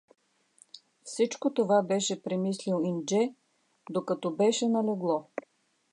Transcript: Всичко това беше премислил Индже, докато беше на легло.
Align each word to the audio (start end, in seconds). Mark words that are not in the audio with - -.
Всичко 1.03 1.53
това 1.53 1.81
беше 1.83 2.23
премислил 2.23 2.81
Индже, 2.83 3.33
докато 3.89 4.31
беше 4.31 4.67
на 4.67 4.79
легло. 4.83 5.25